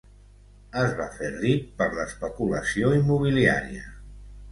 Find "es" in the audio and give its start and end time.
0.83-0.93